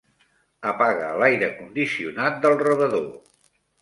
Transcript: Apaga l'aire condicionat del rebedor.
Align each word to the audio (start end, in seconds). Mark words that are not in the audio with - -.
Apaga 0.69 1.11
l'aire 1.23 1.49
condicionat 1.59 2.43
del 2.47 2.59
rebedor. 2.67 3.09